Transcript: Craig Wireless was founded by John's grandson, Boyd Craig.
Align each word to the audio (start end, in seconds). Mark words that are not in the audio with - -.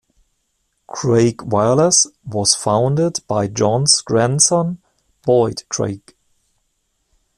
Craig 0.87 1.43
Wireless 1.43 2.07
was 2.25 2.55
founded 2.55 3.19
by 3.27 3.45
John's 3.45 4.01
grandson, 4.01 4.81
Boyd 5.21 5.61
Craig. 5.69 6.15